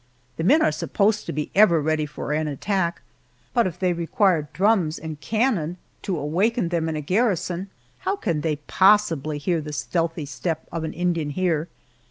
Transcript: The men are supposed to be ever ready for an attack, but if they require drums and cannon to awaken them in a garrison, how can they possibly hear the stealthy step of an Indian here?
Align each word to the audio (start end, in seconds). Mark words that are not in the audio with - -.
The 0.37 0.43
men 0.43 0.63
are 0.63 0.71
supposed 0.71 1.27
to 1.27 1.31
be 1.31 1.51
ever 1.53 1.79
ready 1.79 2.07
for 2.07 2.33
an 2.33 2.47
attack, 2.47 3.03
but 3.53 3.67
if 3.67 3.77
they 3.77 3.93
require 3.93 4.49
drums 4.51 4.97
and 4.97 5.21
cannon 5.21 5.77
to 6.01 6.17
awaken 6.17 6.69
them 6.69 6.89
in 6.89 6.95
a 6.95 7.01
garrison, 7.01 7.69
how 7.99 8.15
can 8.15 8.41
they 8.41 8.55
possibly 8.55 9.37
hear 9.37 9.61
the 9.61 9.71
stealthy 9.73 10.25
step 10.25 10.65
of 10.71 10.83
an 10.83 10.93
Indian 10.93 11.29
here? 11.29 11.67